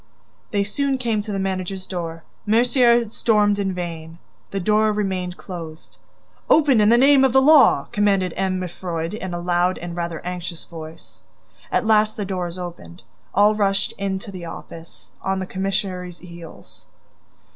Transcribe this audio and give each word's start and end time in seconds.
They 0.49 0.63
soon 0.63 0.97
came 0.97 1.21
to 1.21 1.31
the 1.31 1.37
managers' 1.37 1.85
door. 1.85 2.23
Mercier 2.47 3.07
stormed 3.11 3.59
in 3.59 3.71
vain: 3.71 4.17
the 4.49 4.59
door 4.59 4.91
remained 4.91 5.37
closed. 5.37 5.97
"Open 6.49 6.81
in 6.81 6.89
the 6.89 6.97
name 6.97 7.23
of 7.23 7.33
the 7.33 7.39
law!" 7.39 7.87
commanded 7.91 8.33
M. 8.35 8.57
Mifroid, 8.57 9.13
in 9.13 9.31
a 9.31 9.39
loud 9.39 9.77
and 9.77 9.95
rather 9.95 10.19
anxious 10.25 10.65
voice. 10.65 11.21
At 11.71 11.85
last 11.85 12.17
the 12.17 12.25
door 12.25 12.47
was 12.47 12.57
opened. 12.57 13.03
All 13.35 13.53
rushed 13.53 13.93
in 13.99 14.17
to 14.17 14.31
the 14.31 14.43
office, 14.45 15.11
on 15.21 15.37
the 15.37 15.45
commissary's 15.45 16.17
heels. 16.17 16.87